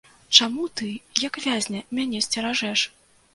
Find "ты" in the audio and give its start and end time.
0.79-0.87